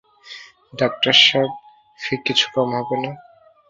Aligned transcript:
Doctor 0.73 1.15
সাব, 1.25 1.49
fee 1.99 2.13
কিছু 2.25 2.45
কম 2.53 2.69
হবেনা? 2.77 3.11